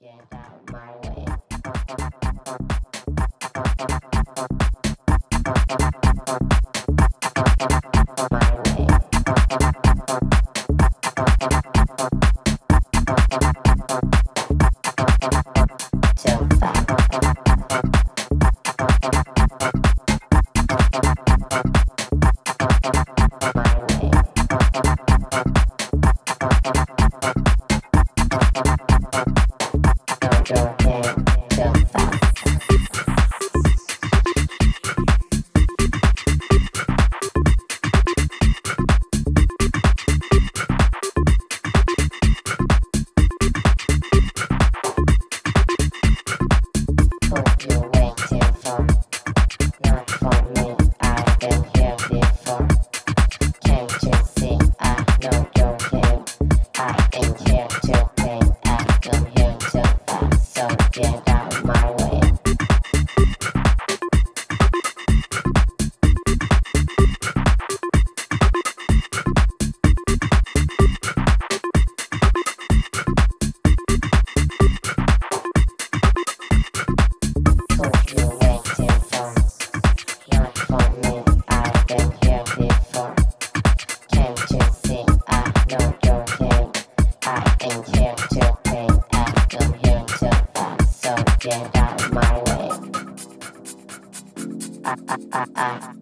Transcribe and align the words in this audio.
Get 0.00 0.10
out 0.32 0.70
my 0.70 0.94
way. 1.02 1.07
walk. 60.98 61.27
get 91.48 91.76
out 91.76 92.02
of 92.04 92.12
my 92.12 92.42
way. 92.42 92.70
I, 94.84 94.96
I, 95.08 95.46
I. 95.54 95.94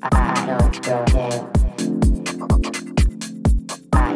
I, 0.00 0.46
don't 0.46 0.82
go 0.82 1.04
there. 1.12 1.40
I 3.92 4.10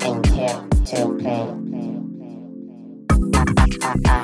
ain't 0.00 0.26
here 0.26 0.60
to 0.86 0.98
play. 1.18 1.44
I, 3.34 3.44
I, 3.56 3.66
I, 3.82 3.94
I. 4.06 4.23